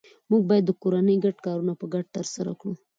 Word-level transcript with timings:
موږ 0.29 0.41
باید 0.49 0.63
د 0.67 0.71
کورنۍ 0.81 1.15
ګډ 1.25 1.35
کارونه 1.45 1.73
په 1.81 1.85
ګډه 1.93 2.09
ترسره 2.15 2.51
کړو 2.59 2.73